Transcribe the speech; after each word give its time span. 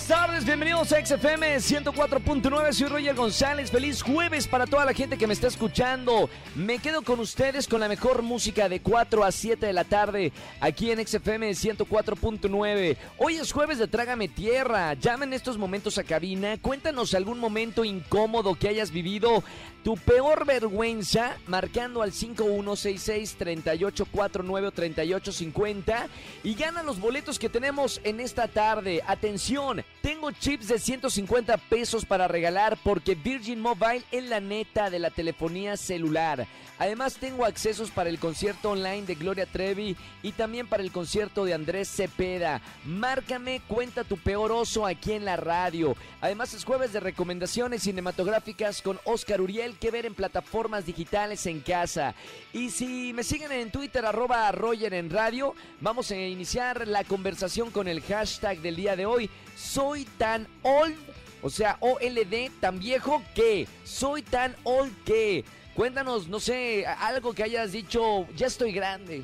Buenas 0.00 0.18
tardes, 0.18 0.46
bienvenidos 0.46 0.92
a 0.92 1.04
XFM 1.04 1.56
104.9, 1.56 2.72
soy 2.72 2.88
Roger 2.88 3.14
González, 3.14 3.70
feliz 3.70 4.02
jueves 4.02 4.48
para 4.48 4.66
toda 4.66 4.86
la 4.86 4.94
gente 4.94 5.18
que 5.18 5.26
me 5.26 5.34
está 5.34 5.48
escuchando. 5.48 6.30
Me 6.54 6.78
quedo 6.78 7.02
con 7.02 7.20
ustedes 7.20 7.68
con 7.68 7.80
la 7.80 7.88
mejor 7.88 8.22
música 8.22 8.70
de 8.70 8.80
4 8.80 9.22
a 9.22 9.30
7 9.30 9.66
de 9.66 9.74
la 9.74 9.84
tarde 9.84 10.32
aquí 10.58 10.90
en 10.90 11.06
XFM 11.06 11.50
104.9. 11.50 12.96
Hoy 13.18 13.34
es 13.34 13.52
jueves 13.52 13.76
de 13.76 13.88
Trágame 13.88 14.28
Tierra, 14.28 14.94
llama 14.94 15.26
en 15.26 15.34
estos 15.34 15.58
momentos 15.58 15.98
a 15.98 16.04
cabina, 16.04 16.56
cuéntanos 16.56 17.12
algún 17.12 17.38
momento 17.38 17.84
incómodo 17.84 18.54
que 18.54 18.68
hayas 18.68 18.92
vivido, 18.92 19.44
tu 19.84 19.96
peor 19.96 20.46
vergüenza, 20.46 21.36
marcando 21.46 22.00
al 22.02 22.12
5166-3849 22.12 24.66
o 24.66 24.70
3850 24.70 26.06
y 26.42 26.54
gana 26.54 26.82
los 26.82 26.98
boletos 27.00 27.38
que 27.38 27.50
tenemos 27.50 28.00
en 28.04 28.20
esta 28.20 28.48
tarde. 28.48 29.02
Atención, 29.06 29.84
tengo 30.02 30.30
chips 30.30 30.68
de 30.68 30.78
150 30.78 31.56
pesos 31.56 32.06
para 32.06 32.26
regalar 32.26 32.78
porque 32.82 33.14
Virgin 33.14 33.60
Mobile 33.60 34.02
es 34.10 34.24
la 34.24 34.40
neta 34.40 34.88
de 34.88 34.98
la 34.98 35.10
telefonía 35.10 35.76
celular. 35.76 36.46
Además 36.78 37.16
tengo 37.16 37.44
accesos 37.44 37.90
para 37.90 38.08
el 38.08 38.18
concierto 38.18 38.70
online 38.70 39.02
de 39.02 39.14
Gloria 39.14 39.44
Trevi 39.44 39.94
y 40.22 40.32
también 40.32 40.66
para 40.66 40.82
el 40.82 40.90
concierto 40.90 41.44
de 41.44 41.52
Andrés 41.52 41.90
Cepeda. 41.90 42.62
Márcame, 42.86 43.60
cuenta 43.68 44.02
tu 44.02 44.16
peor 44.16 44.50
oso 44.50 44.86
aquí 44.86 45.12
en 45.12 45.26
la 45.26 45.36
radio. 45.36 45.94
Además 46.22 46.54
es 46.54 46.64
jueves 46.64 46.94
de 46.94 47.00
recomendaciones 47.00 47.82
cinematográficas 47.82 48.80
con 48.80 48.98
Oscar 49.04 49.42
Uriel 49.42 49.76
que 49.76 49.90
ver 49.90 50.06
en 50.06 50.14
plataformas 50.14 50.86
digitales 50.86 51.44
en 51.44 51.60
casa. 51.60 52.14
Y 52.54 52.70
si 52.70 53.12
me 53.12 53.24
siguen 53.24 53.52
en 53.52 53.70
Twitter 53.70 54.06
arroba 54.06 54.50
Roger 54.50 54.94
en 54.94 55.10
radio, 55.10 55.54
vamos 55.82 56.10
a 56.10 56.16
iniciar 56.16 56.88
la 56.88 57.04
conversación 57.04 57.70
con 57.70 57.88
el 57.88 58.00
hashtag 58.00 58.60
del 58.60 58.76
día 58.76 58.96
de 58.96 59.04
hoy. 59.04 59.28
Soy 59.72 60.04
tan 60.18 60.48
old, 60.62 60.96
o 61.42 61.48
sea, 61.48 61.76
OLD, 61.78 62.50
tan 62.58 62.80
viejo 62.80 63.22
que. 63.36 63.68
Soy 63.84 64.22
tan 64.22 64.56
old 64.64 64.92
que. 65.04 65.44
Cuéntanos, 65.76 66.26
no 66.26 66.40
sé, 66.40 66.84
algo 66.86 67.32
que 67.34 67.44
hayas 67.44 67.70
dicho, 67.70 68.26
ya 68.34 68.48
estoy 68.48 68.72
grande. 68.72 69.22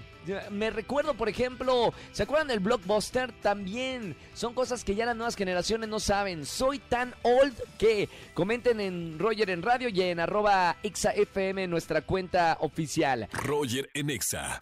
Me 0.53 0.71
recuerdo, 0.71 1.15
por 1.15 1.29
ejemplo, 1.29 1.93
¿se 2.13 2.23
acuerdan 2.23 2.47
del 2.47 2.61
blockbuster? 2.61 3.33
También 3.43 4.15
son 4.35 4.55
cosas 4.55 4.85
que 4.85 4.95
ya 4.95 5.05
las 5.05 5.17
nuevas 5.17 5.35
generaciones 5.35 5.89
no 5.89 5.99
saben. 5.99 6.47
Soy 6.47 6.79
tan 6.79 7.13
old 7.23 7.55
que 7.77 8.09
comenten 8.33 8.81
en 8.81 9.19
Roger 9.19 9.51
en 9.51 9.63
radio 9.63 9.89
y 9.89 10.01
en 10.01 10.21
arroba 10.21 10.77
XAFM 10.85 11.67
nuestra 11.67 12.03
cuenta 12.03 12.57
oficial. 12.61 13.29
Roger 13.33 13.91
en 13.95 14.11
Exa. 14.11 14.61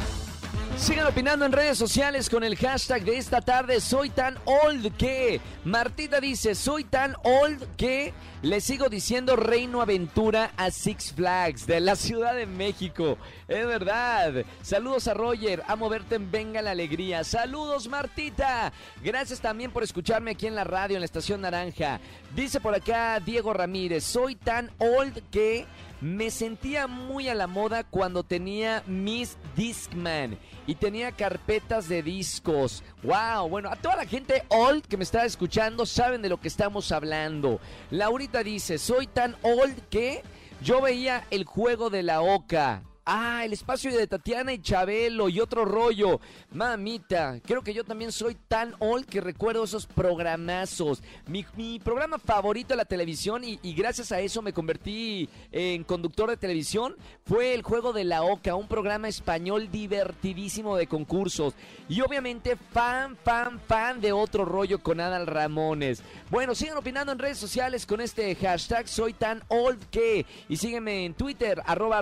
Sigan 0.77 1.07
opinando 1.07 1.47
en 1.47 1.53
redes 1.53 1.79
sociales 1.79 2.29
con 2.29 2.45
el 2.45 2.57
hashtag 2.57 3.05
de 3.05 3.17
esta 3.17 3.41
tarde. 3.41 3.81
Soy 3.81 4.11
tan 4.11 4.37
old 4.45 4.95
que. 4.97 5.41
Martita 5.65 6.21
dice: 6.21 6.55
Soy 6.55 6.85
tan 6.85 7.15
old 7.23 7.65
que. 7.77 8.13
Le 8.43 8.61
sigo 8.61 8.91
diciendo 8.91 9.37
Reino 9.37 9.81
Aventura 9.81 10.53
a 10.57 10.71
Six 10.71 11.15
Flags 11.15 11.67
de 11.67 11.81
la 11.81 11.97
Ciudad 11.97 12.35
de 12.35 12.45
México. 12.45 13.17
Es 13.49 13.67
verdad. 13.67 14.45
Saludos 14.61 15.09
a 15.09 15.15
Roger. 15.15 15.63
A 15.67 15.77
moverte 15.77 16.17
en 16.17 16.31
Venga 16.31 16.61
la 16.61 16.73
Alegría. 16.73 17.25
Saludos, 17.25 17.89
Martita. 17.89 18.73
Gracias 19.03 19.41
también 19.41 19.71
por 19.71 19.83
escucharme 19.85 20.33
aquí 20.33 20.47
en 20.47 20.55
la 20.55 20.65
radio, 20.65 20.97
en 20.97 21.01
la 21.01 21.07
Estación 21.07 21.41
Naranja. 21.41 22.01
Dice 22.35 22.61
por 22.61 22.75
acá 22.75 23.21
Diego 23.21 23.55
Ramírez: 23.55 24.05
Soy 24.05 24.35
tan 24.35 24.71
old 24.79 25.23
que. 25.31 25.67
Me 26.05 26.31
sentía 26.31 26.87
muy 26.87 27.31
a 27.31 27.35
la 27.35 27.47
moda 27.47 27.83
cuando 27.83 28.25
tenía 28.25 28.83
Miss 28.87 29.39
Discman 29.57 30.39
y 30.67 30.75
tenía 30.75 31.13
carpetas 31.13 31.89
de 31.89 32.03
discos. 32.03 32.83
¡Wow! 33.03 33.49
Bueno, 33.49 33.71
a 33.71 33.77
toda 33.77 33.97
la 33.97 34.05
gente 34.05 34.43
old 34.51 34.87
que 34.87 34.99
me 34.99 35.05
está 35.05 35.25
escuchando 35.25 35.87
saben 35.87 36.21
de 36.21 36.29
lo 36.29 36.39
que 36.39 36.49
estamos 36.49 36.93
hablando. 36.93 37.59
Laurita 37.91 38.43
dice, 38.43 38.77
soy 38.77 39.07
tan 39.07 39.35
old 39.41 39.81
que 39.89 40.23
yo 40.61 40.83
veía 40.83 41.27
el 41.31 41.45
juego 41.45 41.89
de 41.89 42.03
la 42.03 42.21
oca. 42.21 42.83
Ah, 43.07 43.45
el 43.45 43.53
espacio 43.53 43.95
de 43.95 44.07
Tatiana 44.07 44.55
y 44.55 44.63
Chabelo 44.63 45.29
y 45.29 45.39
otro 45.39 45.67
rollo. 45.67 46.21
Mamita, 46.53 47.39
creo 47.45 47.61
que 47.61 47.75
yo 47.75 47.85
también 47.85 48.11
soy 48.13 48.35
tan 48.49 48.75
old 48.79 49.05
que 49.05 49.21
recuerdo 49.21 49.65
esos 49.65 49.85
programazos. 49.85 51.03
Mi, 51.27 51.45
programa 51.81 52.19
favorito 52.19 52.69
de 52.69 52.79
la 52.79 52.87
televisión 52.87 53.43
y, 53.45 53.59
gracias 53.75 54.11
a 54.11 54.21
eso 54.21 54.41
me 54.41 54.55
convertí 54.55 55.29
en 55.53 55.85
conductor 55.85 56.31
de 56.31 56.39
televisión 56.39 56.97
fue 57.27 57.53
El 57.53 57.63
Juego 57.63 57.93
de 57.93 58.05
la 58.05 58.23
Oca, 58.23 58.55
un 58.55 58.69
programa 58.69 59.09
español 59.09 59.71
divertidísimo 59.71 60.75
de 60.75 60.87
concursos. 60.87 61.53
Y 61.91 62.01
obviamente 62.01 62.57
fan, 62.57 63.19
fan, 63.23 63.61
fan 63.61 64.01
de 64.01 64.13
otro 64.13 64.47
rollo 64.47 64.83
con 64.83 65.01
Adal 65.01 65.27
Ramones. 65.27 66.03
Bueno, 66.31 66.55
sigan 66.55 66.79
opinando 66.79 67.13
en 67.13 67.19
redes 67.19 67.37
sociales 67.37 67.85
con 67.85 68.01
este 68.01 68.35
hashtag 68.35 68.89
soy 68.89 69.13
tan 69.13 69.43
old 69.49 69.85
que. 69.91 70.25
Y 70.49 70.57
sígueme 70.57 71.05
en 71.05 71.13
Twitter, 71.13 71.61
arroba 71.67 72.01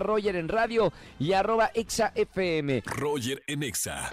y 1.19 1.33
arroba 1.33 1.71
exafm. 1.75 2.83
Roger 2.85 3.43
en 3.47 3.63
Exa. 3.63 4.11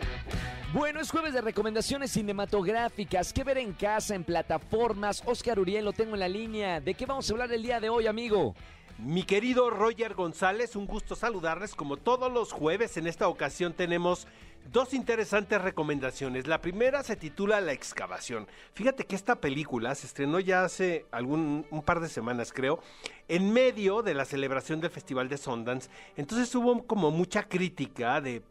Bueno, 0.73 1.00
es 1.00 1.09
jueves 1.09 1.34
de 1.34 1.41
recomendaciones 1.41 2.12
cinematográficas. 2.12 3.34
¿Qué 3.34 3.44
ver 3.44 3.57
en 3.57 3.73
casa, 3.73 4.13
en 4.13 4.23
plataformas? 4.23 5.23
Oscar 5.25 5.59
Uriel 5.59 5.85
lo 5.85 5.94
tengo 5.94 6.13
en 6.13 6.19
la 6.19 6.28
línea. 6.28 6.79
¿De 6.79 6.94
qué 6.94 7.07
vamos 7.07 7.28
a 7.29 7.34
hablar 7.34 7.51
el 7.51 7.63
día 7.63 7.79
de 7.79 7.89
hoy, 7.89 8.06
amigo? 8.06 8.53
Mi 9.00 9.23
querido 9.23 9.69
Roger 9.69 10.13
González, 10.13 10.75
un 10.75 10.85
gusto 10.85 11.16
saludarles. 11.16 11.73
Como 11.73 11.97
todos 11.97 12.31
los 12.31 12.51
jueves, 12.51 12.97
en 12.97 13.07
esta 13.07 13.29
ocasión 13.29 13.73
tenemos 13.73 14.28
dos 14.71 14.93
interesantes 14.93 15.61
recomendaciones. 15.61 16.47
La 16.47 16.61
primera 16.61 17.03
se 17.03 17.15
titula 17.15 17.61
La 17.61 17.73
excavación. 17.73 18.47
Fíjate 18.73 19.05
que 19.05 19.15
esta 19.15 19.41
película 19.41 19.95
se 19.95 20.07
estrenó 20.07 20.39
ya 20.39 20.63
hace 20.63 21.05
algún 21.11 21.65
un 21.71 21.81
par 21.81 21.99
de 21.99 22.09
semanas, 22.09 22.53
creo, 22.53 22.79
en 23.27 23.51
medio 23.51 24.01
de 24.01 24.13
la 24.13 24.25
celebración 24.25 24.79
del 24.79 24.91
Festival 24.91 25.29
de 25.29 25.37
Sundance. 25.37 25.89
Entonces 26.17 26.53
hubo 26.55 26.85
como 26.85 27.11
mucha 27.11 27.43
crítica 27.43 28.21
de 28.21 28.43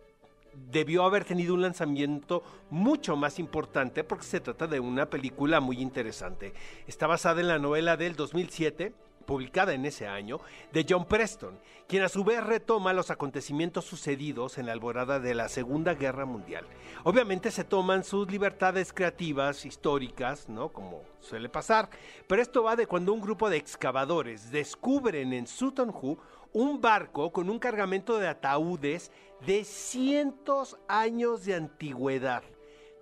debió 0.71 1.05
haber 1.05 1.25
tenido 1.25 1.55
un 1.55 1.63
lanzamiento 1.63 2.43
mucho 2.71 3.17
más 3.17 3.39
importante 3.39 4.03
porque 4.03 4.25
se 4.25 4.41
trata 4.41 4.67
de 4.67 4.81
una 4.81 5.09
película 5.09 5.61
muy 5.61 5.81
interesante. 5.81 6.53
Está 6.87 7.07
basada 7.07 7.41
en 7.41 7.49
la 7.49 7.59
novela 7.59 7.97
del 7.97 8.17
2007 8.17 8.93
publicada 9.29 9.75
en 9.75 9.85
ese 9.85 10.09
año, 10.09 10.41
de 10.73 10.87
John 10.89 11.05
Preston, 11.05 11.61
quien 11.87 12.03
a 12.03 12.09
su 12.09 12.25
vez 12.25 12.43
retoma 12.43 12.95
los 12.95 13.11
acontecimientos 13.11 13.85
sucedidos 13.85 14.57
en 14.57 14.65
la 14.65 14.73
alborada 14.73 15.21
de 15.21 15.35
la 15.35 15.51
Segunda 15.51 15.93
Guerra 15.93 16.25
Mundial. 16.25 16.65
Obviamente 17.05 17.51
se 17.51 17.63
toman 17.63 18.05
sus 18.05 18.31
libertades 18.31 18.95
creativas, 18.95 19.67
históricas, 19.67 20.49
¿no? 20.49 20.71
Como 20.71 21.03
suele 21.21 21.51
pasar, 21.51 21.91
pero 22.27 22.41
esto 22.41 22.63
va 22.63 22.75
de 22.75 22.87
cuando 22.87 23.13
un 23.13 23.21
grupo 23.21 23.51
de 23.51 23.59
excavadores 23.59 24.51
descubren 24.51 25.35
en 25.35 25.47
Sutton 25.47 25.91
Hoo 25.91 26.19
un 26.55 26.81
barco 26.81 27.31
con 27.31 27.51
un 27.51 27.59
cargamento 27.59 28.19
de 28.19 28.29
ataúdes 28.29 29.13
de 29.47 29.63
cientos 29.65 30.79
años 30.89 31.45
de 31.45 31.55
antigüedad. 31.55 32.43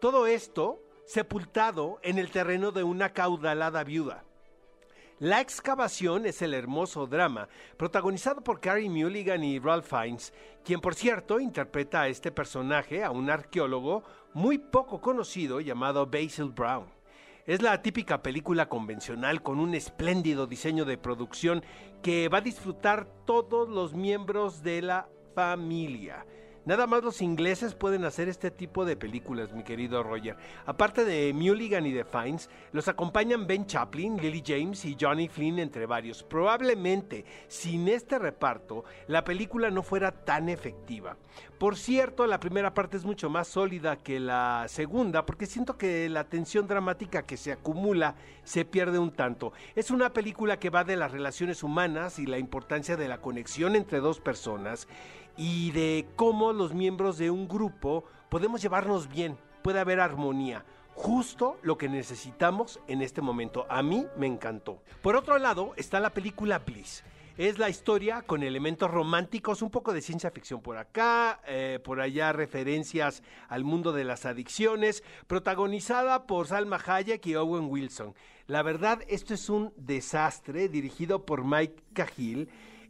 Todo 0.01 0.27
esto 0.27 0.83
sepultado 1.05 2.01
en 2.03 2.19
el 2.19 2.33
terreno 2.33 2.73
de 2.73 2.83
una 2.83 3.13
caudalada 3.13 3.85
viuda. 3.85 4.26
La 5.19 5.41
excavación 5.41 6.27
es 6.27 6.43
el 6.43 6.53
hermoso 6.53 7.07
drama, 7.07 7.49
protagonizado 7.79 8.43
por 8.43 8.61
Carrie 8.61 8.91
Mulligan 8.91 9.43
y 9.45 9.59
Ralph 9.59 9.87
Fiennes, 9.87 10.35
quien 10.63 10.79
por 10.79 10.95
cierto 10.95 11.41
interpreta 11.41 12.03
a 12.03 12.09
este 12.09 12.31
personaje, 12.31 13.03
a 13.03 13.11
un 13.11 13.31
arqueólogo 13.31 14.03
muy 14.35 14.59
poco 14.59 15.01
conocido 15.01 15.61
llamado 15.61 16.05
Basil 16.07 16.51
Brown. 16.55 16.85
Es 17.47 17.63
la 17.63 17.81
típica 17.81 18.23
película 18.23 18.69
convencional 18.69 19.43
con 19.43 19.59
un 19.59 19.75
espléndido 19.75 20.47
diseño 20.47 20.85
de 20.85 20.99
producción 20.99 21.65
que 22.03 22.29
va 22.29 22.39
a 22.39 22.43
disfrutar 22.43 23.09
todos 23.25 23.71
los 23.71 23.95
miembros 23.95 24.63
de 24.63 24.83
la 24.83 25.09
familia. 25.35 26.27
Nada 26.67 26.89
más 26.89 27.05
los 27.05 27.23
ingleses 27.23 27.77
pueden 27.77 28.05
hacer 28.05 28.29
este 28.29 28.51
tipo 28.51 28.85
de 28.85 28.97
películas, 28.97 29.53
mi 29.53 29.63
querido 29.63 30.03
Roger. 30.03 30.37
Aparte 30.67 31.05
de 31.05 31.33
Mulligan 31.33 31.87
y 31.87 31.93
de 31.93 32.05
Fiennes, 32.05 32.51
los 32.73 32.89
acompañan 32.89 33.47
Ben 33.47 33.67
Chaplin, 33.67 34.17
Lily 34.17 34.43
James 34.45 34.85
y 34.85 34.97
Johnny 35.01 35.29
Flynn, 35.29 35.61
entre 35.61 35.87
varios. 35.87 36.25
Probablemente, 36.25 37.25
sin 37.47 37.87
este 37.87 38.19
reparto, 38.19 38.83
la 39.07 39.23
película 39.23 39.71
no 39.71 39.85
fuera 39.85 40.11
tan 40.11 40.49
efectiva. 40.49 41.17
Por 41.57 41.77
cierto, 41.77 42.27
la 42.27 42.41
primera 42.41 42.75
parte 42.75 42.97
es 42.97 43.05
mucho 43.05 43.31
más 43.31 43.47
sólida 43.47 43.97
que 43.97 44.19
la 44.19 44.67
segunda, 44.67 45.25
porque 45.25 45.47
siento 45.47 45.79
que 45.79 46.09
la 46.09 46.25
tensión 46.25 46.67
dramática 46.67 47.23
que 47.23 47.37
se 47.37 47.53
acumula 47.53 48.17
se 48.43 48.65
pierde 48.65 48.99
un 48.99 49.13
tanto. 49.13 49.53
Es 49.77 49.93
una 49.93 50.13
película 50.13 50.59
que 50.59 50.71
va 50.71 50.83
de 50.83 50.97
las 50.97 51.13
relaciones 51.13 51.63
humanas 51.63 52.19
y 52.19 52.27
la 52.27 52.39
importancia 52.39 52.97
de 52.97 53.07
la 53.07 53.21
conexión 53.21 53.77
entre 53.77 54.01
dos 54.01 54.19
personas 54.19 54.89
y 55.37 55.71
de 55.73 56.07
cómo 56.17 56.53
los 56.53 56.75
miembros 56.75 57.19
de 57.19 57.31
un 57.31 57.49
grupo 57.49 58.05
podemos 58.29 58.63
llevarnos 58.63 59.09
bien, 59.09 59.37
puede 59.63 59.81
haber 59.81 60.01
armonía. 60.01 60.65
Justo 60.95 61.59
lo 61.63 61.77
que 61.77 61.89
necesitamos 61.89 62.81
en 62.89 63.03
este 63.03 63.21
momento. 63.21 63.67
A 63.69 63.83
mí 63.83 64.07
me 64.17 64.27
encantó. 64.27 64.83
Por 65.03 65.15
otro 65.15 65.39
lado 65.39 65.75
está 65.77 66.01
la 66.01 66.11
película 66.11 66.59
Bliss. 66.61 67.05
Es 67.37 67.59
la 67.59 67.69
historia 67.69 68.23
con 68.23 68.43
elementos 68.43 68.91
románticos, 68.91 69.61
un 69.61 69.69
poco 69.69 69.93
de 69.93 70.01
ciencia 70.01 70.31
ficción 70.31 70.63
por 70.63 70.79
acá, 70.79 71.43
eh, 71.47 71.79
por 71.85 72.01
allá 72.01 72.33
referencias 72.33 73.23
al 73.49 73.63
mundo 73.63 73.93
de 73.93 74.05
las 74.05 74.25
adicciones, 74.25 75.05
protagonizada 75.27 76.27
por 76.27 76.47
Salma 76.47 76.81
Hayek 76.83 77.27
y 77.27 77.37
Owen 77.37 77.69
Wilson. 77.69 78.15
La 78.47 78.63
verdad, 78.63 79.03
esto 79.07 79.35
es 79.35 79.51
un 79.51 79.75
desastre 79.77 80.71
dirigido 80.71 81.27
por 81.27 81.45
Mike 81.45 81.83
Cahill. 81.93 82.49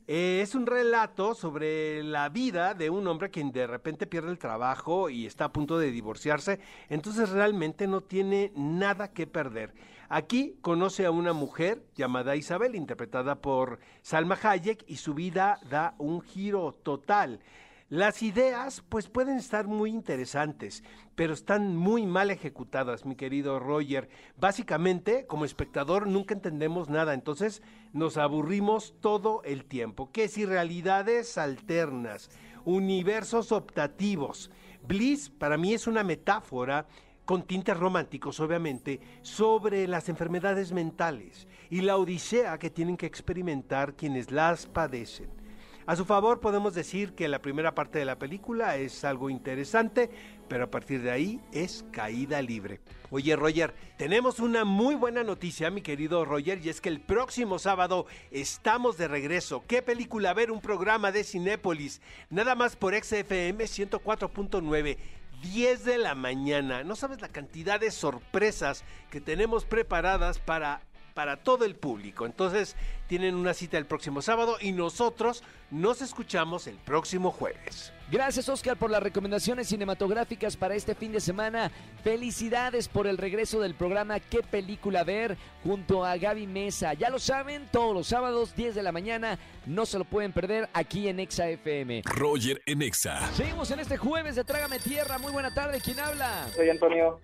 Eh, 0.09 0.41
es 0.41 0.55
un 0.55 0.67
relato 0.67 1.35
sobre 1.35 2.05
la 2.05 2.29
vida 2.29 2.75
de 2.75 2.91
un 2.91 3.09
hombre 3.09 3.29
quien 3.29 3.51
de 3.51 3.67
repente 3.67 4.07
pierde 4.07 4.31
el 4.31 4.39
trabajo 4.39 5.11
y 5.11 5.27
está 5.27 5.47
a 5.47 5.53
punto 5.53 5.79
de 5.79 5.91
divorciarse, 5.91 6.61
entonces 6.89 7.31
realmente 7.31 7.89
no 7.89 8.03
tiene 8.03 8.53
nada 8.55 9.11
que 9.11 9.27
perder. 9.27 9.75
Aquí 10.09 10.59
conoce 10.61 11.07
a 11.07 11.11
una 11.11 11.33
mujer 11.33 11.83
llamada 11.97 12.37
Isabel, 12.37 12.77
interpretada 12.77 13.41
por 13.41 13.81
Salma 14.03 14.39
Hayek, 14.41 14.85
y 14.87 14.99
su 14.99 15.13
vida 15.13 15.59
da 15.69 15.97
un 15.99 16.21
giro 16.21 16.73
total. 16.85 17.41
Las 17.89 18.25
ideas 18.25 18.83
pues 18.89 19.09
pueden 19.09 19.37
estar 19.37 19.69
muy 19.69 19.91
interesantes, 19.91 20.83
pero 21.15 21.33
están 21.33 21.77
muy 21.77 22.05
mal 22.05 22.33
ejecutadas, 22.33 23.07
mi 23.07 23.15
querido 23.15 23.61
Roger. 23.61 24.09
Básicamente, 24.37 25.25
como 25.29 25.45
espectador 25.45 26.09
nunca 26.09 26.35
entendemos 26.35 26.89
nada, 26.89 27.15
entonces 27.15 27.63
nos 27.93 28.17
aburrimos 28.17 28.97
todo 29.01 29.41
el 29.45 29.65
tiempo. 29.67 30.11
¿Qué 30.11 30.27
si 30.27 30.45
realidades 30.45 31.39
alternas, 31.39 32.29
universos 32.65 33.53
optativos? 33.53 34.51
Bliss 34.89 35.31
para 35.31 35.57
mí 35.57 35.73
es 35.73 35.87
una 35.87 36.03
metáfora 36.03 36.89
con 37.25 37.47
tintes 37.47 37.77
románticos, 37.77 38.41
obviamente, 38.41 38.99
sobre 39.23 39.87
las 39.87 40.09
enfermedades 40.09 40.73
mentales 40.73 41.47
y 41.71 41.83
la 41.83 41.99
odisea 41.99 42.59
que 42.59 42.71
tienen 42.71 42.97
que 42.97 43.07
experimentar 43.07 43.95
quienes 43.95 44.33
las 44.33 44.67
padecen. 44.67 45.46
A 45.87 45.95
su 45.95 46.05
favor 46.05 46.41
podemos 46.41 46.75
decir 46.75 47.15
que 47.15 47.29
la 47.29 47.41
primera 47.41 47.73
parte 47.77 48.01
de 48.01 48.05
la 48.05 48.19
película 48.19 48.75
es 48.75 49.05
algo 49.05 49.31
interesante, 49.31 50.11
pero 50.49 50.65
a 50.65 50.71
partir 50.71 51.01
de 51.01 51.13
ahí 51.13 51.41
es 51.53 51.85
caída 51.93 52.43
libre. 52.43 52.81
Oye 53.11 53.37
Roger, 53.37 53.73
tenemos 53.97 54.41
una 54.41 54.65
muy 54.65 54.97
buena 54.97 55.23
noticia, 55.23 55.71
mi 55.71 55.83
querido 55.83 56.25
Roger, 56.25 56.59
y 56.61 56.71
es 56.71 56.81
que 56.81 56.89
el 56.89 57.01
próximo 57.01 57.61
sábado 57.61 58.07
estamos 58.33 58.99
de 58.99 59.07
regreso. 59.07 59.63
¿Qué 59.69 59.81
película 59.81 60.35
ver? 60.35 60.51
Un 60.51 60.61
programa 60.61 61.13
de 61.13 61.23
Cinépolis, 61.23 62.01
nada 62.31 62.57
más 62.57 62.75
por 62.75 62.93
XFM 62.93 63.63
104.9. 63.63 64.97
10 65.41 65.85
de 65.85 65.99
la 65.99 66.17
mañana. 66.17 66.83
No 66.83 66.97
sabes 66.97 67.21
la 67.21 67.29
cantidad 67.29 67.79
de 67.79 67.93
sorpresas 67.93 68.83
que 69.11 69.21
tenemos 69.21 69.65
preparadas 69.65 70.41
para 70.41 70.81
para 71.17 71.39
todo 71.39 71.65
el 71.65 71.77
público. 71.77 72.27
Entonces 72.27 72.77
tienen 73.09 73.35
una 73.37 73.55
cita 73.55 73.79
el 73.79 73.87
próximo 73.87 74.21
sábado 74.21 74.59
y 74.61 74.73
nosotros 74.73 75.43
nos 75.71 76.03
escuchamos 76.03 76.67
el 76.67 76.77
próximo 76.77 77.31
jueves. 77.31 77.91
Gracias 78.13 78.51
Oscar 78.51 78.77
por 78.77 78.91
las 78.91 79.03
recomendaciones 79.03 79.67
cinematográficas 79.67 80.59
para 80.59 80.75
este 80.75 80.95
fin 80.95 81.13
de 81.13 81.21
semana. 81.21 81.71
Felicidades 82.05 82.87
por 82.89 83.07
el 83.07 83.17
regreso 83.17 83.61
del 83.61 83.75
programa 83.75 84.21
¿Qué 84.21 84.43
película 84.43 85.05
ver? 85.05 85.39
junto 85.65 86.05
a 86.05 86.19
Gaby 86.19 86.47
Mesa. 86.47 86.93
Ya 86.93 87.09
lo 87.09 87.19
saben, 87.19 87.67
todos 87.73 87.95
los 87.95 88.07
sábados 88.07 88.55
10 88.55 88.75
de 88.75 88.83
la 88.83 88.93
mañana 88.93 89.39
no 89.65 89.87
se 89.87 89.99
lo 89.99 90.05
pueden 90.05 90.33
perder 90.33 90.69
aquí 90.75 91.09
en 91.09 91.19
Exa 91.19 91.49
FM. 91.49 92.03
Roger 92.05 92.61
en 92.67 92.83
Exa. 92.83 93.27
Seguimos 93.33 93.71
en 93.71 93.81
este 93.81 93.97
jueves 93.97 94.37
de 94.37 94.45
Trágame 94.45 94.81
Tierra. 94.81 95.17
Muy 95.17 95.33
buena 95.33 95.55
tarde, 95.55 95.81
¿quién 95.83 95.99
habla? 95.99 96.47
Soy 96.55 96.69
Antonio. 96.69 97.19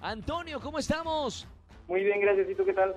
Antonio, 0.00 0.60
¿cómo 0.60 0.78
estamos? 0.78 1.48
Muy 1.88 2.04
bien, 2.04 2.20
gracias. 2.20 2.48
¿Y 2.48 2.54
tú 2.54 2.64
qué 2.64 2.72
tal? 2.72 2.94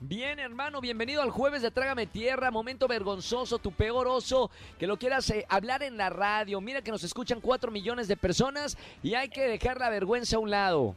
Bien, 0.00 0.38
hermano, 0.38 0.80
bienvenido 0.80 1.22
al 1.22 1.30
jueves 1.30 1.60
de 1.60 1.72
Trágame 1.72 2.06
Tierra, 2.06 2.52
momento 2.52 2.86
vergonzoso, 2.86 3.58
tu 3.58 3.72
peor 3.72 4.06
oso, 4.06 4.48
que 4.78 4.86
lo 4.86 4.96
quieras 4.96 5.28
eh, 5.30 5.44
hablar 5.48 5.82
en 5.82 5.96
la 5.96 6.08
radio. 6.08 6.60
Mira 6.60 6.82
que 6.82 6.92
nos 6.92 7.02
escuchan 7.02 7.40
cuatro 7.40 7.72
millones 7.72 8.06
de 8.06 8.16
personas 8.16 8.78
y 9.02 9.14
hay 9.14 9.28
que 9.28 9.48
dejar 9.48 9.80
la 9.80 9.90
vergüenza 9.90 10.36
a 10.36 10.38
un 10.38 10.50
lado. 10.50 10.94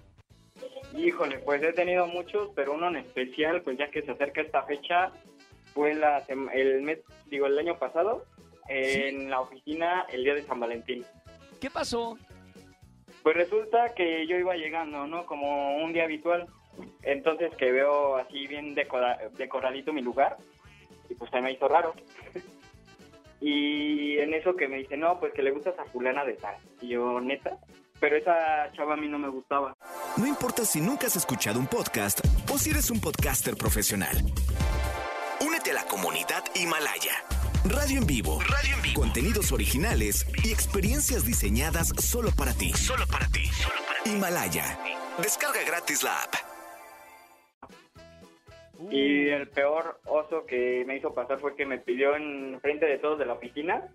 Híjole, 0.95 1.39
pues 1.39 1.63
he 1.63 1.73
tenido 1.73 2.05
muchos, 2.05 2.49
pero 2.53 2.73
uno 2.73 2.89
en 2.89 2.97
especial, 2.97 3.63
pues 3.63 3.75
ya 3.79 3.89
que 3.89 4.03
se 4.03 4.11
acerca 4.11 4.41
esta 4.41 4.61
fecha, 4.63 5.11
fue 5.73 5.95
la, 5.95 6.19
el 6.53 6.83
mes, 6.83 6.99
digo, 7.25 7.47
el 7.47 7.57
año 7.57 7.79
pasado, 7.79 8.25
en 8.67 9.31
la 9.31 9.39
oficina 9.39 10.05
el 10.11 10.23
día 10.23 10.35
de 10.35 10.43
San 10.43 10.59
Valentín. 10.59 11.03
¿Qué 11.59 11.71
pasó? 11.71 12.19
Pues 13.23 13.35
resulta 13.35 13.95
que 13.95 14.27
yo 14.27 14.37
iba 14.37 14.55
llegando, 14.55 15.07
¿no? 15.07 15.25
Como 15.25 15.77
un 15.77 15.91
día 15.91 16.03
habitual. 16.03 16.47
Entonces 17.03 17.51
que 17.57 17.71
veo 17.71 18.17
así 18.17 18.47
bien 18.47 18.75
decoradito 18.75 19.93
mi 19.93 20.01
lugar 20.01 20.37
y 21.09 21.15
pues 21.15 21.31
se 21.31 21.41
me 21.41 21.51
hizo 21.51 21.67
raro. 21.67 21.93
y 23.41 24.17
en 24.19 24.33
eso 24.33 24.55
que 24.55 24.67
me 24.67 24.77
dice, 24.77 24.97
no, 24.97 25.19
pues 25.19 25.33
que 25.33 25.41
le 25.41 25.51
gusta 25.51 25.73
a 25.77 25.85
fulana 25.85 26.23
de 26.23 26.33
tal. 26.33 26.55
Y 26.81 26.89
yo, 26.89 27.19
neta, 27.19 27.57
pero 27.99 28.17
esa 28.17 28.71
chava 28.73 28.95
a 28.95 28.97
mí 28.97 29.07
no 29.07 29.19
me 29.19 29.29
gustaba. 29.29 29.75
No 30.17 30.27
importa 30.27 30.65
si 30.65 30.81
nunca 30.81 31.07
has 31.07 31.15
escuchado 31.15 31.59
un 31.59 31.67
podcast 31.67 32.19
o 32.51 32.57
si 32.57 32.71
eres 32.71 32.91
un 32.91 32.99
podcaster 32.99 33.55
profesional. 33.55 34.17
Únete 35.39 35.71
a 35.71 35.75
la 35.75 35.83
comunidad 35.85 36.43
Himalaya. 36.55 37.13
Radio 37.65 37.99
en 37.99 38.07
vivo. 38.07 38.39
Radio 38.41 38.75
en 38.75 38.81
vivo. 38.81 39.01
Contenidos 39.01 39.51
originales 39.51 40.25
y 40.43 40.51
experiencias 40.51 41.25
diseñadas 41.25 41.89
solo 41.99 42.31
para 42.31 42.53
ti. 42.53 42.73
Solo 42.73 43.05
para 43.05 43.27
ti. 43.27 43.45
Solo 43.45 43.75
para 43.87 44.03
ti. 44.03 44.09
Himalaya. 44.09 44.79
Descarga 45.19 45.63
gratis 45.63 46.01
la 46.01 46.23
app. 46.23 46.50
Y 48.89 49.29
el 49.29 49.47
peor 49.49 49.99
oso 50.05 50.45
que 50.45 50.83
me 50.87 50.97
hizo 50.97 51.13
pasar 51.13 51.39
fue 51.39 51.55
que 51.55 51.65
me 51.65 51.77
pidió 51.77 52.15
en 52.15 52.59
frente 52.61 52.85
de 52.85 52.97
todos 52.97 53.19
de 53.19 53.25
la 53.25 53.33
oficina 53.33 53.87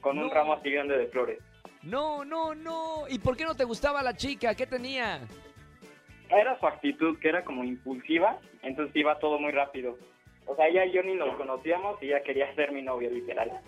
con 0.00 0.18
un 0.18 0.30
ramo 0.30 0.54
así 0.54 0.70
grande 0.70 0.98
de 0.98 1.06
flores. 1.06 1.38
No, 1.82 2.24
no, 2.24 2.54
no. 2.54 3.04
¿Y 3.08 3.18
por 3.18 3.36
qué 3.36 3.44
no 3.44 3.54
te 3.54 3.64
gustaba 3.64 4.02
la 4.02 4.14
chica? 4.14 4.54
¿Qué 4.54 4.66
tenía? 4.66 5.20
Era 6.28 6.58
su 6.58 6.66
actitud, 6.66 7.18
que 7.18 7.28
era 7.28 7.44
como 7.44 7.62
impulsiva, 7.62 8.38
entonces 8.62 8.94
iba 8.96 9.18
todo 9.18 9.38
muy 9.38 9.52
rápido. 9.52 9.98
O 10.46 10.56
sea, 10.56 10.66
ella 10.66 10.86
y 10.86 10.92
yo 10.92 11.02
ni 11.02 11.14
nos 11.14 11.36
conocíamos 11.36 12.02
y 12.02 12.06
ella 12.06 12.22
quería 12.22 12.52
ser 12.54 12.72
mi 12.72 12.82
novia, 12.82 13.10
literal. 13.10 13.60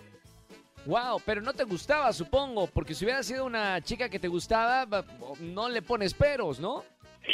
Wow, 0.85 1.19
pero 1.25 1.41
no 1.41 1.53
te 1.53 1.63
gustaba, 1.63 2.13
supongo, 2.13 2.67
porque 2.67 2.93
si 2.93 3.05
hubiera 3.05 3.23
sido 3.23 3.45
una 3.45 3.81
chica 3.81 4.07
que 4.07 4.19
te 4.19 4.27
gustaba, 4.27 5.03
no 5.39 5.67
le 5.67 5.81
pones 5.81 6.13
peros, 6.13 6.59
¿no? 6.59 6.83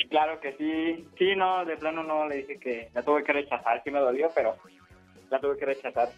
Claro 0.09 0.39
que 0.39 0.53
sí. 0.53 1.07
Sí, 1.17 1.35
no, 1.35 1.65
de 1.65 1.77
plano 1.77 2.03
no 2.03 2.27
le 2.27 2.37
dije 2.37 2.59
que 2.59 2.89
la 2.93 3.03
tuve 3.03 3.23
que 3.23 3.33
rechazar. 3.33 3.81
Sí 3.83 3.91
me 3.91 3.99
dolió, 3.99 4.29
pero 4.33 4.55
la 5.29 5.39
tuve 5.39 5.57
que 5.57 5.65
rechazar. 5.65 6.09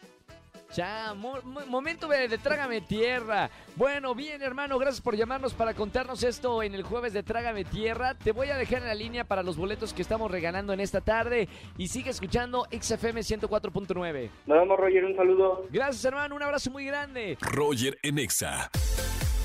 Ya, 0.73 1.13
momento 1.13 2.07
de, 2.07 2.35
Trágame 2.39 2.81
Tierra. 2.81 3.49
Bueno, 3.75 4.15
bien, 4.15 4.41
hermano, 4.41 4.79
gracias 4.79 5.01
por 5.01 5.15
llamarnos 5.15 5.53
para 5.53 5.75
contarnos 5.75 6.24
esto 6.24 6.63
en 6.63 6.74
el 6.74 6.81
jueves 6.81 7.13
de 7.13 7.21
Trágame 7.21 7.63
Tierra. 7.63 8.15
Te 8.15 8.31
voy 8.31 8.50
a 8.50 8.57
dejar 8.57 8.81
en 8.81 8.88
la 8.88 8.95
línea 8.95 9.24
para 9.24 9.43
los 9.43 9.55
boletos 9.55 9.93
que 9.93 10.01
estamos 10.01 10.31
regalando 10.31 10.74
en 10.74 10.79
esta 10.79 11.01
tarde. 11.01 11.48
Y 11.77 11.89
sigue 11.89 12.09
escuchando 12.09 12.65
XFM 12.71 13.21
104.9. 13.21 14.29
Nos 14.48 14.59
vemos, 14.59 14.79
Roger. 14.79 15.05
Un 15.05 15.15
saludo. 15.15 15.67
Gracias, 15.69 16.03
hermano. 16.05 16.36
Un 16.36 16.41
abrazo 16.41 16.71
muy 16.71 16.86
grande. 16.86 17.38
Roger 17.41 18.00
en 18.01 18.17
Exa. 18.17 18.71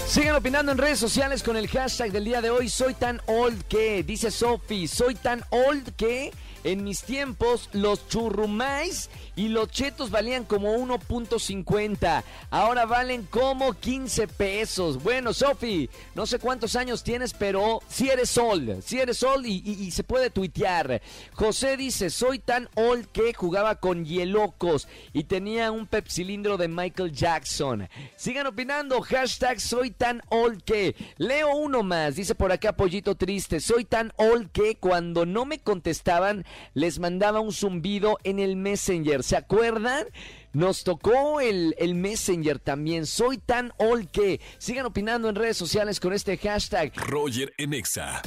Sigan 0.09 0.37
opinando 0.37 0.73
en 0.73 0.79
redes 0.79 0.99
sociales 0.99 1.43
con 1.43 1.59
el 1.59 1.69
hashtag 1.69 2.11
del 2.13 2.25
día 2.25 2.41
de 2.41 2.49
hoy. 2.49 2.71
Soy 2.71 2.95
tan 2.95 3.21
old 3.27 3.63
que, 3.65 4.03
dice 4.03 4.31
Sophie, 4.31 4.89
soy 4.89 5.15
tan 5.15 5.45
old 5.51 5.95
que 5.97 6.33
en 6.65 6.85
mis 6.85 7.03
tiempos 7.03 7.69
los 7.73 8.09
churrumais 8.09 9.11
y 9.37 9.49
los 9.49 9.71
chetos 9.71 10.11
valían 10.11 10.45
como 10.45 10.75
1.50. 10.75 12.25
Ahora 12.51 12.87
valen 12.87 13.25
como 13.25 13.73
15 13.73 14.27
pesos. 14.27 15.01
Bueno, 15.03 15.33
Sofi, 15.33 15.89
no 16.17 16.27
sé 16.27 16.41
cuántos 16.41 16.75
años 16.75 17.05
tienes, 17.05 17.33
pero 17.35 17.81
si 17.89 18.09
eres 18.11 18.37
old, 18.37 18.83
si 18.83 18.99
eres 18.99 19.23
old 19.23 19.47
y, 19.47 19.91
se 19.93 20.03
puede 20.03 20.31
tuitear. 20.31 21.01
José 21.35 21.77
dice, 21.77 22.11
soy 22.11 22.41
tan 22.41 22.69
old 22.75 23.07
que 23.13 23.33
jugaba 23.33 23.77
con 23.77 24.05
Hielocos 24.05 24.89
y 25.13 25.25
tenía 25.25 25.71
un 25.71 25.87
pepsilindro 25.87 26.57
de 26.57 26.69
Michael 26.69 27.13
Jackson. 27.13 27.89
Sigan 28.17 28.47
opinando, 28.49 29.01
hashtag 29.03 29.61
soy 29.61 29.93
tan 29.93 30.23
old 30.31 30.63
que. 30.65 30.97
Leo 31.17 31.55
uno 31.55 31.83
más, 31.83 32.17
dice 32.17 32.35
por 32.35 32.51
acá 32.51 32.77
Pollito 32.77 33.15
Triste, 33.15 33.61
soy 33.61 33.85
tan 33.85 34.13
old 34.17 34.51
que 34.51 34.77
cuando 34.77 35.27
no 35.27 35.45
me 35.45 35.59
contestaban 35.59 36.45
les 36.75 36.99
mandaba 36.99 37.41
un 37.41 37.53
zumbido 37.53 38.19
en 38.25 38.39
el 38.39 38.57
Messenger. 38.57 39.23
¿Se 39.23 39.37
acuerdan? 39.37 40.07
Nos 40.53 40.85
tocó 40.85 41.41
el, 41.41 41.75
el, 41.79 41.95
Messenger 41.95 42.59
también. 42.59 43.07
Soy 43.07 43.39
tan 43.39 43.73
old 43.77 44.11
que. 44.11 44.41
Sigan 44.59 44.87
opinando 44.87 45.29
en 45.29 45.35
redes 45.35 45.57
sociales 45.57 46.01
con 46.01 46.13
este 46.13 46.37
hashtag. 46.39 46.93
Roger 46.97 47.53
Enexa. 47.59 48.23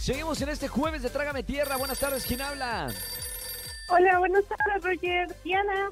Seguimos 0.00 0.40
en 0.40 0.48
este 0.48 0.66
jueves 0.66 1.02
de 1.02 1.10
Trágame 1.10 1.42
Tierra. 1.42 1.76
Buenas 1.76 1.98
tardes, 1.98 2.24
¿quién 2.24 2.40
habla? 2.40 2.88
Hola, 3.88 4.18
buenas 4.18 4.44
tardes, 4.44 4.82
Roger. 4.82 5.36
Diana. 5.44 5.90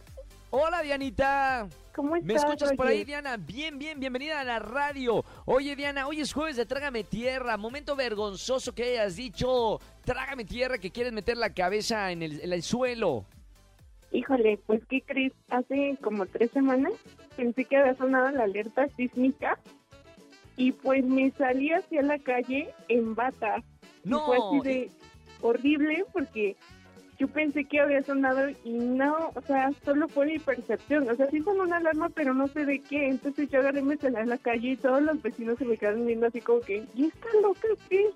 Hola, 0.50 0.82
Dianita. 0.82 1.68
¿Cómo 1.98 2.14
estás, 2.14 2.28
¿Me 2.28 2.34
escuchas 2.34 2.72
por 2.76 2.86
ahí, 2.86 3.02
Diana? 3.02 3.36
Bien, 3.36 3.76
bien, 3.76 3.98
bienvenida 3.98 4.38
a 4.38 4.44
la 4.44 4.60
radio. 4.60 5.24
Oye, 5.46 5.74
Diana, 5.74 6.06
hoy 6.06 6.20
es 6.20 6.32
jueves 6.32 6.54
de 6.54 6.64
Trágame 6.64 7.02
Tierra. 7.02 7.56
Momento 7.56 7.96
vergonzoso 7.96 8.72
que 8.72 8.84
hayas 8.84 9.16
dicho, 9.16 9.80
Trágame 10.04 10.44
Tierra, 10.44 10.78
que 10.78 10.92
quieres 10.92 11.12
meter 11.12 11.36
la 11.36 11.52
cabeza 11.52 12.12
en 12.12 12.22
el, 12.22 12.40
en 12.40 12.52
el 12.52 12.62
suelo. 12.62 13.24
Híjole, 14.12 14.60
pues 14.64 14.80
¿qué 14.88 15.02
crees? 15.02 15.32
Hace 15.50 15.98
como 16.00 16.24
tres 16.26 16.52
semanas 16.52 16.92
pensé 17.36 17.64
que 17.64 17.76
había 17.76 17.96
sonado 17.96 18.30
la 18.30 18.44
alerta 18.44 18.86
sísmica 18.96 19.58
y 20.56 20.70
pues 20.70 21.04
me 21.04 21.32
salí 21.32 21.72
hacia 21.72 22.02
la 22.02 22.20
calle 22.20 22.72
en 22.86 23.16
bata. 23.16 23.56
Y 24.04 24.08
No. 24.08 24.24
fue 24.24 24.36
así 24.36 24.60
de 24.68 24.90
horrible 25.40 26.04
porque 26.12 26.54
yo 27.18 27.26
pensé 27.28 27.64
que 27.64 27.80
había 27.80 28.02
sonado 28.02 28.48
y 28.64 28.70
no, 28.72 29.32
o 29.34 29.42
sea, 29.42 29.70
solo 29.84 30.08
fue 30.08 30.26
mi 30.26 30.38
percepción. 30.38 31.08
O 31.08 31.16
sea, 31.16 31.28
sí 31.30 31.40
sonó 31.42 31.64
una 31.64 31.78
alarma, 31.78 32.08
pero 32.10 32.32
no 32.34 32.46
sé 32.48 32.64
de 32.64 32.80
qué. 32.80 33.08
Entonces 33.08 33.48
yo 33.50 33.58
agarré 33.58 33.82
me 33.82 33.96
salí 33.96 34.16
a 34.16 34.24
la 34.24 34.38
calle 34.38 34.70
y 34.70 34.76
todos 34.76 35.02
los 35.02 35.20
vecinos 35.20 35.58
se 35.58 35.64
me 35.64 35.76
quedaron 35.76 36.06
viendo 36.06 36.26
así 36.26 36.40
como 36.40 36.60
que, 36.60 36.84
¿y 36.94 37.06
esta 37.06 37.26
loca 37.42 37.68
qué? 37.88 38.10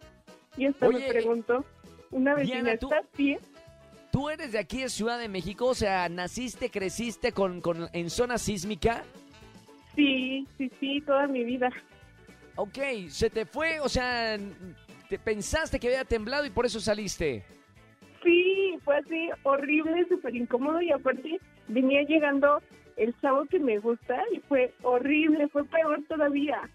Y 0.57 0.67
hasta 0.67 0.87
Oye, 0.87 1.01
me 1.01 1.09
preguntó, 1.09 1.65
una 2.11 2.35
vecina, 2.35 2.73
¿estás 2.73 3.05
bien? 3.17 3.39
¿Tú 4.13 4.29
eres 4.29 4.53
de 4.53 4.59
aquí 4.59 4.83
de 4.83 4.89
Ciudad 4.91 5.19
de 5.19 5.29
México? 5.29 5.67
O 5.67 5.75
sea, 5.75 6.09
¿naciste, 6.09 6.71
creciste 6.71 7.33
con, 7.33 7.61
con- 7.63 7.89
en 7.95 8.11
zona 8.11 8.37
sísmica? 8.39 9.03
Sí, 9.97 10.47
sí, 10.59 10.71
sí, 10.79 11.01
toda 11.07 11.27
mi 11.27 11.43
vida. 11.45 11.71
Ok, 12.57 12.79
se 13.09 13.31
te 13.31 13.47
fue, 13.47 13.81
o 13.81 13.89
sea, 13.89 14.39
te 15.09 15.19
pensaste 15.19 15.81
que 15.81 15.89
había 15.89 16.05
temblado 16.05 16.45
y 16.45 16.51
por 16.51 16.67
eso 16.67 16.79
saliste. 16.81 17.43
Fue 18.85 18.97
así 18.97 19.31
horrible, 19.43 20.07
súper 20.09 20.35
incómodo 20.35 20.81
y 20.81 20.91
aparte 20.91 21.41
venía 21.69 22.03
llegando 22.03 22.61
el 22.97 23.15
chavo 23.21 23.45
que 23.47 23.59
me 23.59 23.79
gusta 23.79 24.23
y 24.33 24.41
fue 24.41 24.73
horrible, 24.83 25.49
fue 25.49 25.65
peor 25.65 26.03
todavía. 26.09 26.69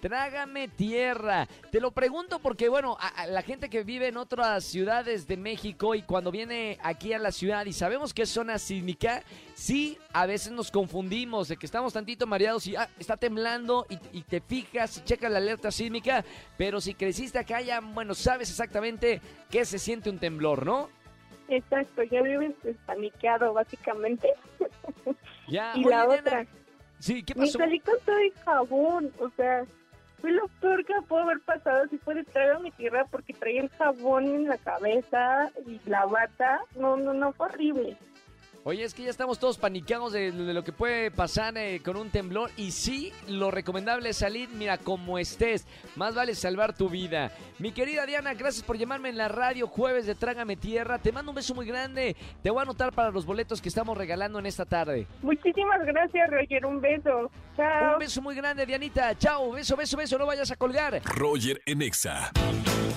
Trágame 0.00 0.68
tierra. 0.68 1.48
Te 1.70 1.80
lo 1.80 1.90
pregunto 1.90 2.38
porque, 2.38 2.68
bueno, 2.68 2.98
a, 3.00 3.26
la 3.26 3.40
gente 3.40 3.70
que 3.70 3.84
vive 3.84 4.08
en 4.08 4.18
otras 4.18 4.62
ciudades 4.64 5.26
de 5.26 5.38
México 5.38 5.94
y 5.94 6.02
cuando 6.02 6.30
viene 6.30 6.76
aquí 6.82 7.14
a 7.14 7.18
la 7.18 7.32
ciudad 7.32 7.64
y 7.64 7.72
sabemos 7.72 8.12
que 8.12 8.22
es 8.22 8.28
zona 8.28 8.58
sísmica, 8.58 9.22
sí, 9.54 9.96
a 10.12 10.26
veces 10.26 10.52
nos 10.52 10.70
confundimos 10.70 11.48
de 11.48 11.56
que 11.56 11.64
estamos 11.64 11.94
tantito 11.94 12.26
mareados 12.26 12.66
y 12.66 12.76
ah, 12.76 12.86
está 12.98 13.16
temblando 13.16 13.86
y, 13.88 14.18
y 14.18 14.22
te 14.22 14.42
fijas 14.42 14.98
y 14.98 15.04
checas 15.04 15.32
la 15.32 15.38
alerta 15.38 15.70
sísmica, 15.70 16.22
pero 16.58 16.82
si 16.82 16.92
creciste 16.92 17.38
acá 17.38 17.62
ya, 17.62 17.80
bueno, 17.80 18.14
sabes 18.14 18.50
exactamente 18.50 19.22
qué 19.50 19.64
se 19.64 19.78
siente 19.78 20.10
un 20.10 20.18
temblor, 20.18 20.66
¿no? 20.66 20.90
Exacto, 21.48 22.02
ya 22.04 22.22
vives 22.22 22.54
paniqueado 22.86 23.52
básicamente. 23.52 24.32
Ya. 25.46 25.72
y 25.74 25.84
la 25.84 26.08
otra, 26.08 26.46
Sí, 26.98 27.22
¿qué 27.22 27.34
me 27.34 27.44
pasó? 27.44 27.58
salí 27.58 27.78
con 27.80 27.94
todo 28.06 28.16
el 28.16 28.32
jabón, 28.46 29.12
o 29.20 29.28
sea, 29.36 29.66
fue 30.22 30.32
lo 30.32 30.48
peor 30.58 30.82
que 30.86 30.94
pudo 31.06 31.18
haber 31.20 31.40
pasado 31.40 31.86
si 31.88 31.98
fue 31.98 32.14
de 32.14 32.24
traer 32.24 32.52
a 32.52 32.58
mi 32.60 32.70
tierra 32.70 33.04
porque 33.10 33.34
traía 33.34 33.60
el 33.60 33.68
jabón 33.68 34.24
en 34.24 34.48
la 34.48 34.56
cabeza 34.56 35.50
y 35.66 35.78
la 35.84 36.06
bata. 36.06 36.62
No, 36.76 36.96
no, 36.96 37.12
no, 37.12 37.32
fue 37.34 37.48
horrible. 37.48 37.94
Oye, 38.66 38.82
es 38.82 38.94
que 38.94 39.02
ya 39.02 39.10
estamos 39.10 39.38
todos 39.38 39.58
paniqueados 39.58 40.14
de, 40.14 40.32
de 40.32 40.54
lo 40.54 40.64
que 40.64 40.72
puede 40.72 41.10
pasar 41.10 41.54
eh, 41.58 41.82
con 41.84 41.98
un 41.98 42.08
temblor. 42.08 42.50
Y 42.56 42.70
sí, 42.70 43.12
lo 43.28 43.50
recomendable 43.50 44.08
es 44.08 44.16
salir, 44.16 44.48
mira, 44.48 44.78
como 44.78 45.18
estés. 45.18 45.66
Más 45.96 46.14
vale 46.14 46.34
salvar 46.34 46.74
tu 46.74 46.88
vida. 46.88 47.30
Mi 47.58 47.72
querida 47.72 48.06
Diana, 48.06 48.32
gracias 48.32 48.64
por 48.64 48.78
llamarme 48.78 49.10
en 49.10 49.18
la 49.18 49.28
radio 49.28 49.66
jueves 49.66 50.06
de 50.06 50.14
Trágame 50.14 50.56
Tierra. 50.56 50.98
Te 50.98 51.12
mando 51.12 51.32
un 51.32 51.36
beso 51.36 51.54
muy 51.54 51.66
grande. 51.66 52.16
Te 52.42 52.48
voy 52.48 52.60
a 52.60 52.62
anotar 52.62 52.94
para 52.94 53.10
los 53.10 53.26
boletos 53.26 53.60
que 53.60 53.68
estamos 53.68 53.98
regalando 53.98 54.38
en 54.38 54.46
esta 54.46 54.64
tarde. 54.64 55.06
Muchísimas 55.20 55.84
gracias, 55.84 56.30
Roger. 56.30 56.64
Un 56.64 56.80
beso. 56.80 57.30
Chao. 57.58 57.92
Un 57.92 57.98
beso 57.98 58.22
muy 58.22 58.34
grande, 58.34 58.64
Dianita. 58.64 59.14
Chao, 59.18 59.52
beso, 59.52 59.76
beso, 59.76 59.98
beso. 59.98 60.16
No 60.16 60.24
vayas 60.24 60.50
a 60.50 60.56
colgar. 60.56 61.02
Roger 61.04 61.60
en 61.66 61.82
Exa. 61.82 62.32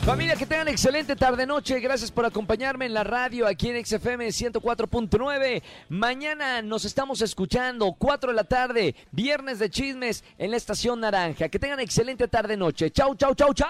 Familia, 0.07 0.37
que 0.37 0.45
tengan 0.45 0.69
excelente 0.69 1.17
tarde-noche. 1.17 1.81
Gracias 1.81 2.11
por 2.11 2.25
acompañarme 2.25 2.85
en 2.85 2.93
la 2.93 3.03
radio 3.03 3.45
aquí 3.45 3.67
en 3.67 3.85
XFM 3.85 4.29
104.9. 4.29 5.61
Mañana 5.89 6.61
nos 6.61 6.85
estamos 6.85 7.21
escuchando, 7.21 7.93
4 7.99 8.29
de 8.29 8.35
la 8.37 8.45
tarde, 8.45 8.95
viernes 9.11 9.59
de 9.59 9.69
chismes 9.69 10.23
en 10.37 10.51
la 10.51 10.55
Estación 10.55 11.01
Naranja. 11.01 11.49
Que 11.49 11.59
tengan 11.59 11.81
excelente 11.81 12.29
tarde-noche. 12.29 12.89
Chau, 12.89 13.15
chau, 13.15 13.35
chau, 13.35 13.53
chau. 13.53 13.67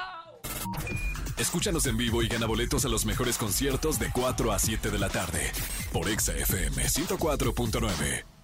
Escúchanos 1.39 1.88
en 1.88 1.98
vivo 1.98 2.22
y 2.22 2.27
gana 2.27 2.46
boletos 2.46 2.86
a 2.86 2.89
los 2.89 3.08
mejores 3.08 3.39
conciertos 3.39 3.98
de 3.98 4.12
4 4.12 4.51
a 4.51 4.60
7 4.60 4.91
de 4.91 5.00
la 5.00 5.10
tarde. 5.10 5.51
Por 5.91 6.08
Exa 6.08 6.34
FM 6.36 6.84
104.9. 6.84 8.37